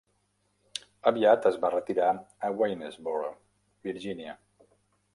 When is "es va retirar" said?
1.51-2.09